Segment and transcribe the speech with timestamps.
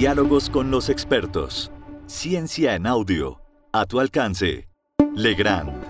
[0.00, 1.70] Diálogos con los expertos.
[2.06, 3.42] Ciencia en audio.
[3.70, 4.66] A tu alcance.
[5.14, 5.84] Legrand.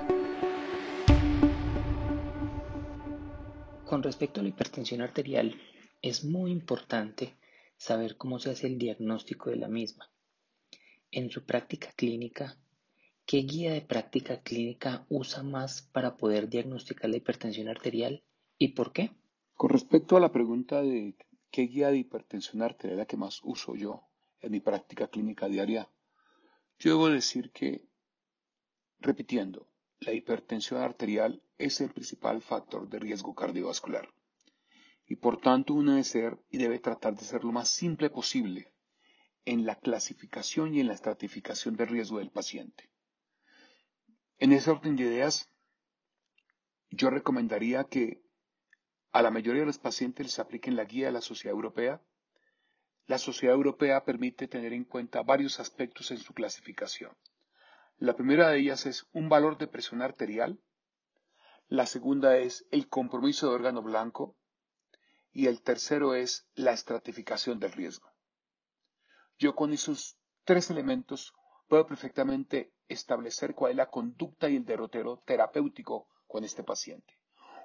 [3.84, 5.54] Con respecto a la hipertensión arterial,
[6.02, 7.36] es muy importante
[7.76, 10.10] saber cómo se hace el diagnóstico de la misma.
[11.12, 12.58] En su práctica clínica,
[13.24, 18.24] ¿qué guía de práctica clínica usa más para poder diagnosticar la hipertensión arterial
[18.58, 19.12] y por qué?
[19.54, 21.14] Con respecto a la pregunta de
[21.50, 24.04] qué guía de hipertensión arterial es la que más uso yo
[24.40, 25.88] en mi práctica clínica diaria,
[26.78, 27.84] yo debo decir que,
[29.00, 29.68] repitiendo,
[29.98, 34.08] la hipertensión arterial es el principal factor de riesgo cardiovascular
[35.10, 38.72] y por tanto uno debe ser y debe tratar de ser lo más simple posible
[39.44, 42.88] en la clasificación y en la estratificación del riesgo del paciente.
[44.38, 45.50] En ese orden de ideas,
[46.90, 48.22] yo recomendaría que
[49.12, 52.00] a la mayoría de los pacientes les apliquen la guía de la Sociedad Europea.
[53.06, 57.16] La Sociedad Europea permite tener en cuenta varios aspectos en su clasificación.
[57.98, 60.60] La primera de ellas es un valor de presión arterial.
[61.68, 64.36] La segunda es el compromiso de órgano blanco.
[65.32, 68.08] Y el tercero es la estratificación del riesgo.
[69.38, 71.34] Yo con esos tres elementos
[71.68, 77.19] puedo perfectamente establecer cuál es la conducta y el derrotero terapéutico con este paciente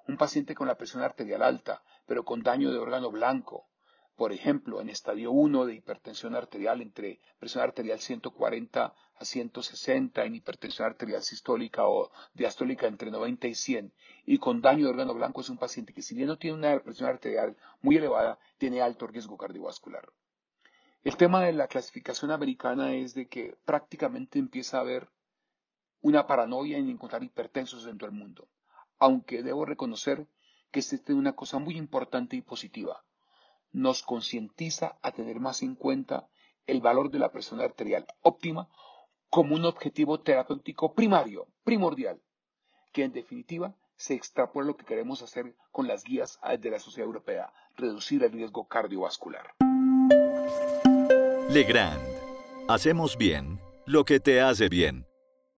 [0.08, 3.68] un paciente con la presión arterial alta, pero con daño de órgano blanco,
[4.16, 10.36] por ejemplo, en estadio 1 de hipertensión arterial entre presión arterial 140 a 160, en
[10.36, 13.94] hipertensión arterial sistólica o diastólica entre 90 y 100,
[14.26, 16.80] y con daño de órgano blanco es un paciente que si bien no tiene una
[16.80, 20.08] presión arterial muy elevada, tiene alto riesgo cardiovascular.
[21.04, 25.10] El tema de la clasificación americana es de que prácticamente empieza a haber
[26.02, 28.48] una paranoia en encontrar hipertensos dentro del mundo
[29.00, 30.28] aunque debo reconocer
[30.72, 33.04] que es una cosa muy importante y positiva.
[33.72, 36.28] Nos concientiza a tener más en cuenta
[36.68, 38.70] el valor de la presión arterial óptima
[39.30, 42.22] como un objetivo terapéutico primario, primordial,
[42.92, 47.08] que en definitiva se extrapola lo que queremos hacer con las guías de la Sociedad
[47.08, 49.54] Europea, reducir el riesgo cardiovascular.
[51.50, 52.02] Legrand.
[52.68, 55.06] Hacemos bien lo que te hace bien.